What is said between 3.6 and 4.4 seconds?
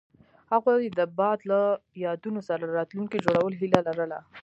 هیله لرله.